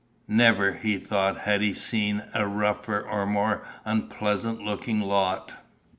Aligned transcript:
Never, 0.27 0.73
he 0.73 0.97
thought, 0.97 1.41
had 1.41 1.61
he 1.61 1.75
seen 1.75 2.23
a 2.33 2.47
rougher 2.47 2.99
or 3.01 3.27
more 3.27 3.63
unpleasant 3.85 4.59
looking 4.63 4.99
lot. 4.99 5.53